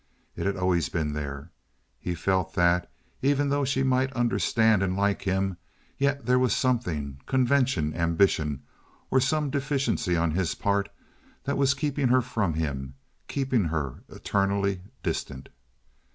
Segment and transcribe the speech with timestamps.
[0.35, 1.51] It had always been there.
[1.99, 5.57] He felt that, even though she might understand and like him,
[5.99, 8.63] yet there was something—convention, ambition,
[9.11, 12.95] or some deficiency on his part—that was keeping her from him,
[13.27, 15.49] keeping her eternally distant.